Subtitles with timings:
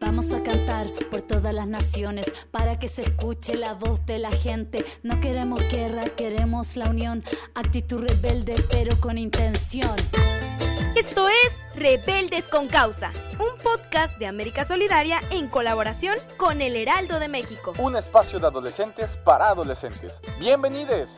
[0.00, 4.30] Vamos a cantar por todas las naciones para que se escuche la voz de la
[4.30, 4.84] gente.
[5.02, 7.22] No queremos guerra, queremos la unión.
[7.54, 9.94] Actitud rebelde, pero con intención.
[10.96, 17.20] Esto es Rebeldes con Causa, un podcast de América Solidaria en colaboración con El Heraldo
[17.20, 17.74] de México.
[17.78, 20.14] Un espacio de adolescentes para adolescentes.
[20.38, 21.10] Bienvenidos.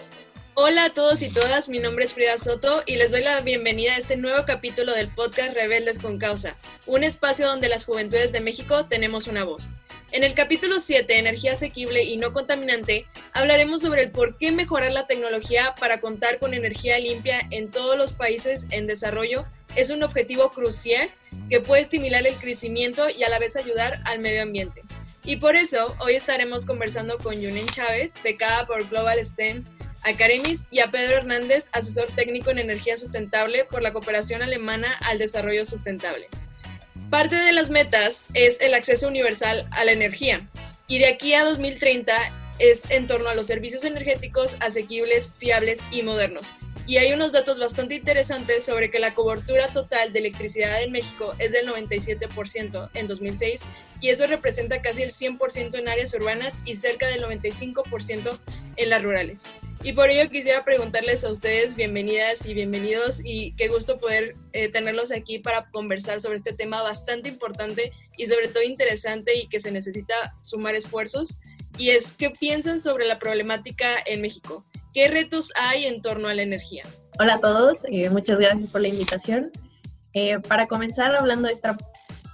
[0.54, 3.94] Hola a todos y todas, mi nombre es Frida Soto y les doy la bienvenida
[3.94, 6.56] a este nuevo capítulo del podcast Rebeldes con Causa,
[6.86, 9.72] un espacio donde las juventudes de México tenemos una voz.
[10.10, 14.92] En el capítulo 7, Energía asequible y no contaminante, hablaremos sobre el por qué mejorar
[14.92, 20.02] la tecnología para contar con energía limpia en todos los países en desarrollo es un
[20.02, 21.10] objetivo crucial
[21.48, 24.82] que puede estimular el crecimiento y a la vez ayudar al medio ambiente.
[25.24, 29.64] Y por eso hoy estaremos conversando con Yunen Chávez, becada por Global STEM
[30.04, 34.92] a Karemis y a Pedro Hernández, asesor técnico en energía sustentable por la cooperación alemana
[35.04, 36.28] al desarrollo sustentable.
[37.10, 40.48] Parte de las metas es el acceso universal a la energía
[40.86, 42.14] y de aquí a 2030
[42.58, 46.52] es en torno a los servicios energéticos asequibles, fiables y modernos.
[46.86, 51.34] Y hay unos datos bastante interesantes sobre que la cobertura total de electricidad en México
[51.38, 53.62] es del 97% en 2006
[54.00, 58.38] y eso representa casi el 100% en áreas urbanas y cerca del 95%
[58.76, 59.44] en las rurales.
[59.84, 64.68] Y por ello quisiera preguntarles a ustedes, bienvenidas y bienvenidos, y qué gusto poder eh,
[64.68, 69.58] tenerlos aquí para conversar sobre este tema bastante importante y sobre todo interesante y que
[69.58, 71.38] se necesita sumar esfuerzos.
[71.78, 74.64] Y es, ¿qué piensan sobre la problemática en México?
[74.94, 76.84] ¿Qué retos hay en torno a la energía?
[77.18, 79.50] Hola a todos, eh, muchas gracias por la invitación.
[80.14, 81.76] Eh, para comenzar hablando de esta,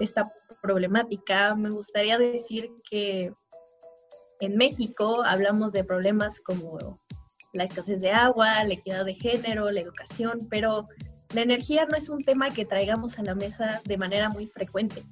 [0.01, 3.33] esta problemática, me gustaría decir que
[4.41, 6.99] en México hablamos de problemas como
[7.53, 10.85] la escasez de agua, la equidad de género, la educación, pero
[11.35, 15.03] la energía no es un tema que traigamos a la mesa de manera muy frecuente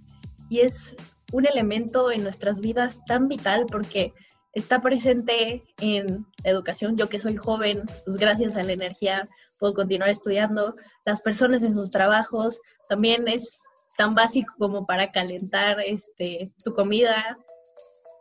[0.49, 0.95] y es
[1.33, 4.13] un elemento en nuestras vidas tan vital porque
[4.53, 6.97] está presente en la educación.
[6.97, 9.25] Yo que soy joven, pues gracias a la energía
[9.59, 10.75] puedo continuar estudiando.
[11.05, 13.61] Las personas en sus trabajos también es
[13.99, 17.37] tan básico como para calentar este, tu comida.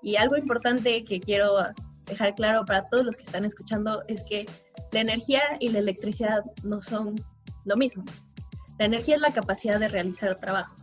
[0.01, 1.57] Y algo importante que quiero
[2.05, 4.45] dejar claro para todos los que están escuchando es que
[4.91, 7.15] la energía y la electricidad no son
[7.65, 8.03] lo mismo.
[8.77, 10.75] La energía es la capacidad de realizar trabajo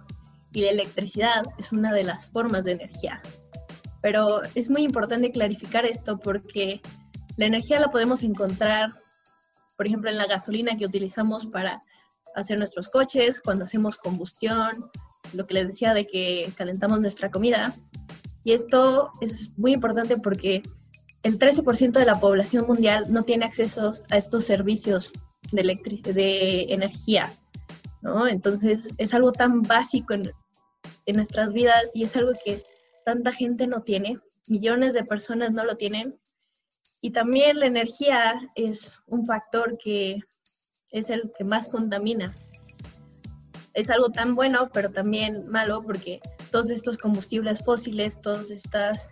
[0.53, 3.21] y la electricidad es una de las formas de energía.
[4.01, 6.81] Pero es muy importante clarificar esto porque
[7.37, 8.93] la energía la podemos encontrar,
[9.77, 11.81] por ejemplo, en la gasolina que utilizamos para
[12.35, 14.77] hacer nuestros coches, cuando hacemos combustión,
[15.33, 17.75] lo que les decía de que calentamos nuestra comida.
[18.45, 20.63] Y esto es muy importante porque
[21.23, 25.13] el 13% de la población mundial no tiene acceso a estos servicios
[25.53, 25.63] de,
[26.13, 27.33] de energía,
[28.01, 28.27] ¿no?
[28.27, 30.31] Entonces es algo tan básico en,
[31.15, 32.63] nuestras vidas y es algo que
[33.05, 34.15] tanta gente no tiene,
[34.49, 36.15] millones de personas no lo tienen.
[37.01, 40.17] Y también la energía es un factor que
[40.93, 42.33] es el que más contamina.
[43.75, 46.21] Es algo tan bueno, pero también malo porque
[46.53, 49.09] todos estos combustibles fósiles, todas estas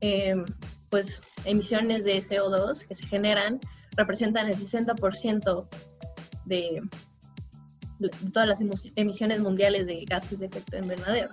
[0.00, 0.46] em,
[0.90, 3.60] pues emisiones de CO2 que se generan
[3.96, 5.68] representan el 60%
[6.44, 6.82] de,
[7.98, 8.60] de todas las
[8.96, 11.30] emisiones mundiales de gases de efecto invernadero.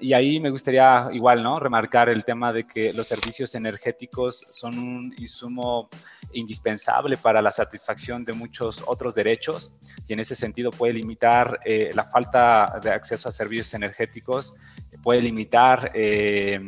[0.00, 1.58] Y ahí me gustaría igual, ¿no?
[1.58, 5.90] Remarcar el tema de que los servicios energéticos son un insumo
[6.32, 9.72] indispensable para la satisfacción de muchos otros derechos
[10.08, 14.54] y en ese sentido puede limitar eh, la falta de acceso a servicios energéticos,
[15.02, 16.58] puede limitar eh,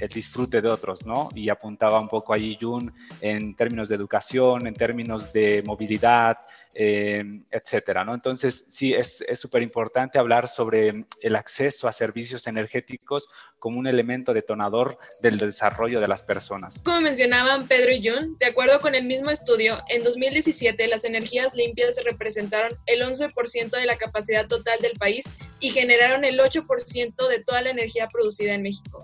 [0.00, 1.28] el disfrute de otros, ¿no?
[1.34, 6.38] Y apuntaba un poco allí Jun en términos de educación, en términos de movilidad,
[6.74, 8.14] eh, etcétera, ¿no?
[8.14, 13.28] Entonces, sí, es súper importante hablar sobre el acceso a servicios energéticos
[13.58, 16.80] como un elemento detonador del desarrollo de las personas.
[16.82, 21.54] Como mencionaban Pedro y Jun, de acuerdo con el mismo estudio, en 2017 las energías
[21.54, 25.24] limpias representaron el 11% de la capacidad total del país
[25.60, 28.98] y generaron el 8% de toda la energía producida en México.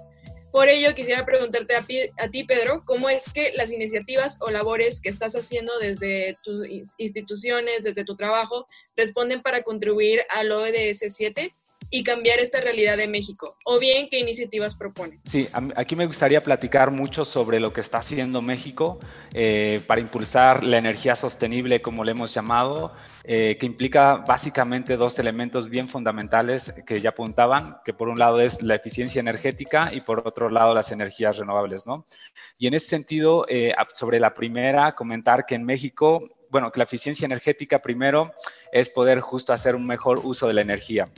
[0.54, 5.08] Por ello, quisiera preguntarte a, ti, Pedro, ¿cómo es que las iniciativas o labores que
[5.08, 6.62] estás haciendo desde tus
[6.96, 8.64] instituciones, desde tu trabajo,
[8.96, 11.52] responden para contribuir al ODS 7
[11.94, 13.56] y cambiar esta realidad de México?
[13.64, 15.20] ¿O bien qué iniciativas proponen?
[15.24, 15.46] Sí,
[15.76, 18.98] aquí me gustaría platicar mucho sobre lo que está haciendo México
[19.32, 22.90] eh, para impulsar la energía sostenible, como le hemos llamado,
[23.22, 28.40] eh, que implica básicamente dos elementos bien fundamentales que ya apuntaban, que por un lado
[28.40, 32.04] es la eficiencia energética y por otro lado las energías renovables, ¿no?
[32.58, 36.84] Y en ese sentido, eh, sobre la primera, comentar que en México, bueno, que la
[36.84, 38.32] eficiencia energética primero
[38.72, 41.08] es poder justo hacer un mejor uso de la energía.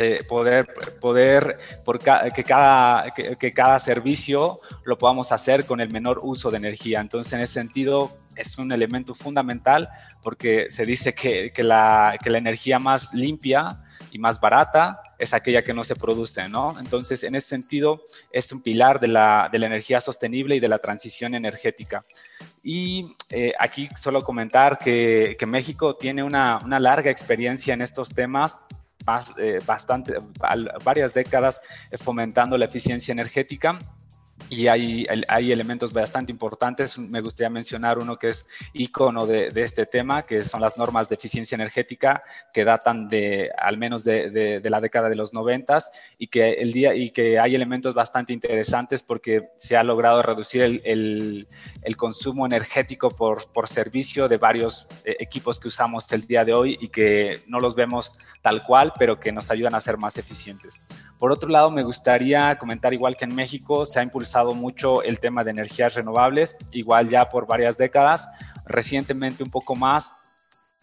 [0.00, 0.66] Eh, poder,
[1.00, 6.58] poder por que, cada, que, cada servicio lo podamos hacer con el menor uso de
[6.58, 7.00] energía.
[7.00, 9.88] Entonces, en ese sentido, es un elemento fundamental
[10.22, 15.34] porque se dice que, que, la, que la energía más limpia y más barata es
[15.34, 16.78] aquella que no se produce, ¿no?
[16.78, 20.68] Entonces, en ese sentido, es un pilar de la, de la energía sostenible y de
[20.68, 22.04] la transición energética.
[22.62, 28.14] Y eh, aquí solo comentar que, que México tiene una, una larga experiencia en estos
[28.14, 28.56] temas
[29.66, 30.14] bastante,
[30.84, 31.60] varias décadas
[31.90, 33.78] eh, fomentando la eficiencia energética
[34.50, 35.06] y hay,
[35.52, 36.98] elementos bastante importantes.
[36.98, 41.16] Me gustaría mencionar uno que es icono de, este tema, que son las normas de
[41.16, 42.20] eficiencia energética
[42.52, 46.94] que datan de al menos de, la década de los noventas y que el día
[46.94, 51.46] y que hay elementos bastante interesantes porque se ha logrado reducir el,
[51.96, 56.78] consumo energético por, por servicio de varios eh, equipos que usamos el día de hoy
[56.80, 60.86] y que no los vemos tal cual, pero que nos ayudan a ser más eficientes.
[61.18, 65.18] Por otro lado, me gustaría comentar igual que en México se ha impulsado mucho el
[65.18, 68.28] tema de energías renovables, igual ya por varias décadas,
[68.64, 70.12] recientemente un poco más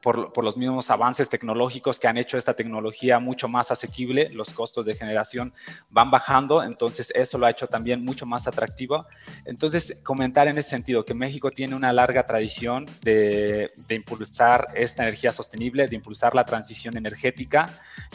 [0.06, 4.86] por, los mismos avances tecnológicos que han hecho esta tecnología mucho más asequible, los costos
[4.86, 5.52] de generación
[5.90, 9.08] van bajando, entonces eso lo ha hecho también mucho más atractivo.
[9.46, 15.32] Entonces, comentar en ese sentido que México tiene una larga tradición de, impulsar esta energía
[15.32, 17.66] sostenible, de impulsar la transición energética,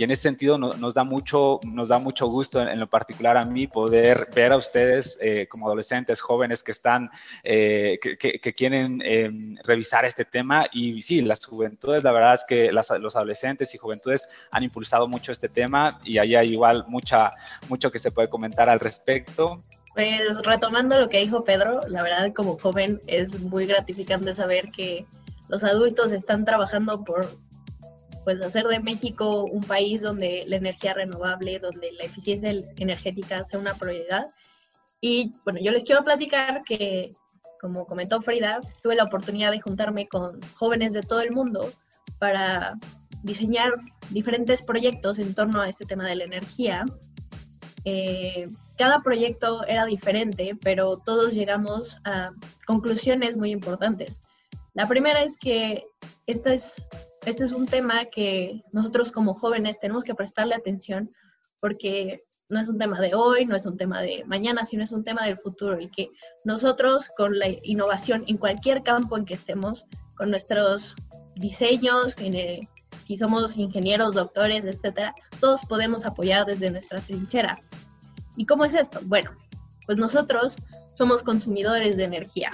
[0.00, 3.44] y en ese sentido nos, da, mucho, nos da mucho gusto, en, lo particular a
[3.44, 7.10] mí, poder ver a ustedes eh, como adolescentes, jóvenes que están,
[7.44, 12.72] eh, que, quieren em, revisar este tema, y sí, las juventudes la verdad es que
[12.72, 17.30] los adolescentes y juventudes han impulsado mucho este tema y ahí hay igual mucha,
[17.68, 19.58] mucho que se puede comentar al respecto.
[19.92, 25.04] Pues retomando lo que dijo Pedro, la verdad como joven es muy gratificante saber que
[25.50, 27.26] los adultos están trabajando por
[28.38, 33.58] pues hacer de México un país donde la energía renovable, donde la eficiencia energética sea
[33.58, 34.28] una prioridad.
[35.00, 37.10] Y bueno, yo les quiero platicar que
[37.60, 41.70] como comentó Frida, tuve la oportunidad de juntarme con jóvenes de todo el mundo
[42.18, 42.74] para
[43.22, 43.70] diseñar
[44.10, 46.84] diferentes proyectos en torno a este tema de la energía.
[47.84, 48.46] Eh,
[48.78, 52.30] cada proyecto era diferente, pero todos llegamos a
[52.64, 54.20] conclusiones muy importantes.
[54.72, 55.84] La primera es que
[56.26, 56.72] este es,
[57.26, 61.10] este es un tema que nosotros como jóvenes tenemos que prestarle atención
[61.60, 64.90] porque no es un tema de hoy, no es un tema de mañana, sino es
[64.90, 66.08] un tema del futuro y que
[66.44, 69.84] nosotros con la innovación en cualquier campo en que estemos,
[70.16, 70.96] con nuestros
[71.36, 72.16] diseños,
[73.04, 77.58] si somos ingenieros, doctores, etcétera, todos podemos apoyar desde nuestra trinchera.
[78.36, 79.00] ¿Y cómo es esto?
[79.04, 79.30] Bueno,
[79.86, 80.56] pues nosotros
[80.94, 82.50] somos consumidores de energía.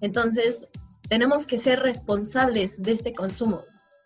[0.00, 0.68] Entonces,
[1.08, 3.62] tenemos que ser responsables de este consumo.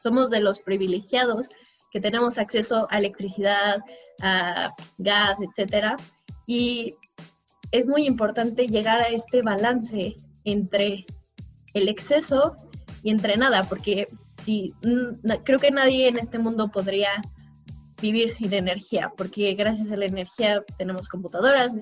[0.06, 1.48] Somos de los privilegiados
[1.90, 3.78] que tenemos acceso a electricidad,
[4.22, 5.96] a gas, etcétera.
[6.46, 6.94] Y
[7.72, 10.14] es muy importante llegar a este balance
[10.44, 11.04] entre
[11.74, 12.54] el exceso
[13.02, 14.06] y entre nada, porque
[14.38, 14.72] si
[15.42, 17.10] creo que nadie en este mundo podría
[18.00, 21.72] vivir sin energía, porque gracias a la energía tenemos computadoras,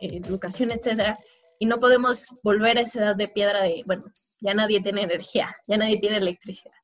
[0.00, 1.18] educación, etcétera,
[1.58, 4.04] y no podemos volver a esa edad de piedra de, bueno,
[4.40, 6.76] ya nadie tiene energía, ya nadie tiene electricidad.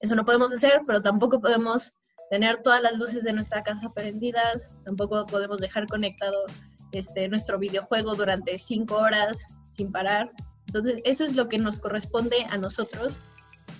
[0.00, 1.92] Eso no podemos hacer, pero tampoco podemos
[2.30, 6.44] tener todas las luces de nuestra casa prendidas, tampoco podemos dejar conectado
[6.92, 9.38] este, nuestro videojuego durante cinco horas
[9.76, 10.30] sin parar.
[10.66, 13.18] Entonces, eso es lo que nos corresponde a nosotros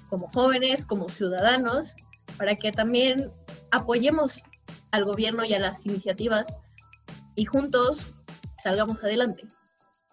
[0.08, 1.88] como jóvenes, como ciudadanos,
[2.38, 3.16] para que también
[3.72, 4.40] apoyemos
[4.92, 6.56] al gobierno y a las iniciativas
[7.34, 8.24] y juntos
[8.62, 9.42] salgamos adelante.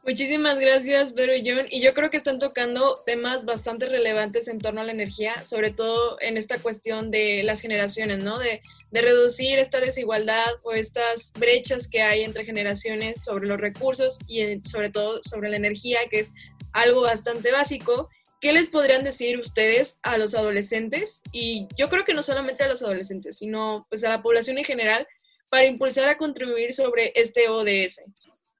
[0.05, 1.65] Muchísimas gracias, Pedro y John.
[1.69, 5.71] Y yo creo que están tocando temas bastante relevantes en torno a la energía, sobre
[5.71, 8.37] todo en esta cuestión de las generaciones, ¿no?
[8.37, 14.19] De, de, reducir esta desigualdad o estas brechas que hay entre generaciones sobre los recursos
[14.27, 16.31] y sobre todo sobre la energía, que es
[16.73, 18.09] algo bastante básico.
[18.41, 21.21] ¿Qué les podrían decir ustedes a los adolescentes?
[21.31, 24.65] Y yo creo que no solamente a los adolescentes, sino pues a la población en
[24.65, 25.07] general
[25.49, 28.01] para impulsar a contribuir sobre este ODS.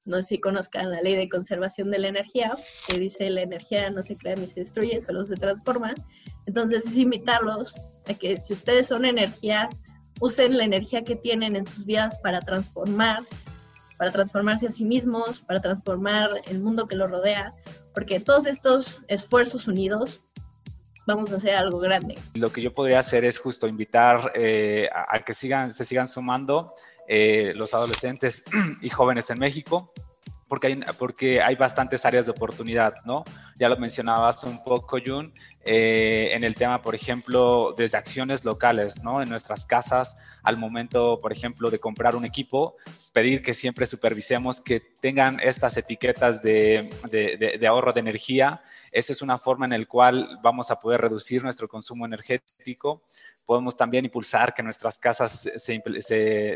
[0.06, 2.52] No sé si conozcan la ley de conservación de la energía,
[2.88, 5.94] que dice la energía no se crea ni se destruye, solo se transforma.
[6.46, 7.74] Entonces es invitarlos
[8.08, 9.68] a que si ustedes son energía,
[10.20, 13.18] usen la energía que tienen en sus vidas para transformar,
[13.98, 17.52] para transformarse a sí mismos, para transformar el mundo que los rodea,
[17.94, 20.22] porque todos estos esfuerzos unidos
[21.06, 22.14] vamos a hacer algo grande.
[22.34, 26.72] Lo que yo podría hacer es justo invitar eh, a, que sigan, se sigan sumando
[27.08, 28.44] eh, los adolescentes
[28.82, 29.92] y jóvenes en México,
[30.48, 33.24] porque hay, porque hay bastantes áreas de oportunidad, ¿no?
[33.56, 35.32] Ya lo mencionabas un poco, Jun,
[35.64, 39.22] eh, en el tema, por ejemplo, desde acciones locales, ¿no?
[39.22, 42.76] En nuestras casas, al momento, por ejemplo, de comprar un equipo,
[43.12, 48.60] pedir que siempre supervisemos que tengan estas etiquetas de, de, de ahorro de energía.
[48.92, 53.02] Esa es una forma en la cual vamos a poder reducir nuestro consumo energético
[53.46, 55.82] Podemos también impulsar que nuestras casas se,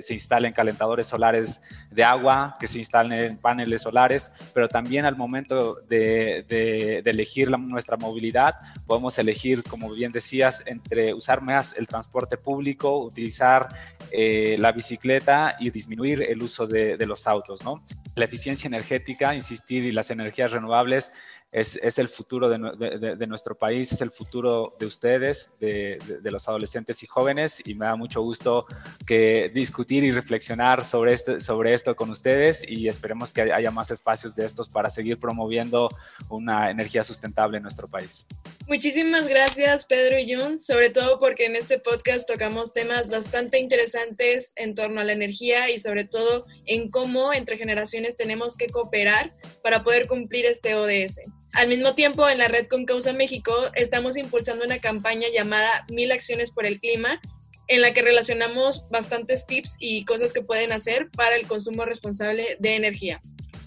[0.09, 7.03] instalen calentadores solares de agua, que se instalen paneles solares, pero también al momento de,
[7.05, 8.55] elegir nuestra movilidad,
[8.87, 13.69] podemos elegir, como bien decías, entre usar más el transporte público, utilizar
[14.11, 17.63] eh, la bicicleta y disminuir el uso de, de los autos.
[17.65, 17.83] ¿no?
[18.15, 21.13] La eficiencia energética, insistir, y las energías renovables
[21.51, 27.07] es, el futuro de, nuestro país, es el futuro de ustedes, de, los adolescentes y
[27.07, 28.67] jóvenes, y me da mucho gusto
[29.07, 33.91] que discutir y reflexionar sobre, este, sobre esto con ustedes y esperemos que haya más
[33.91, 35.89] espacios de estos para seguir promoviendo
[36.29, 38.27] una energía sustentable en nuestro país.
[38.69, 44.53] Muchísimas gracias Pedro y Jun, sobre todo porque en este podcast tocamos temas bastante interesantes
[44.57, 49.31] en torno a la energía y sobre todo en cómo entre generaciones tenemos que cooperar
[49.63, 51.21] para poder cumplir este ODS.
[51.53, 56.13] Al mismo tiempo, en la red Con Causa México estamos impulsando una campaña llamada Mil
[56.13, 57.21] Acciones por el Clima,
[57.69, 62.57] en la que relacionamos bastantes tips y cosas que pueden hacer para el consumo responsable
[62.59, 63.21] de energía.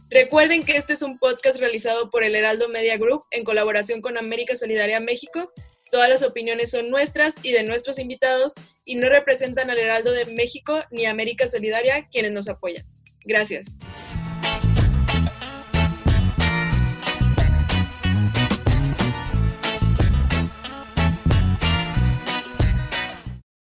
[0.10, 4.18] Recuerden que este es un podcast realizado por el Heraldo Media Group en colaboración con
[4.18, 5.54] América Solidaria México.
[5.90, 10.26] Todas las opiniones son nuestras y de nuestros invitados y no representan al Heraldo de
[10.26, 12.86] México ni América Solidaria quienes nos apoyan.
[13.24, 13.76] Gracias.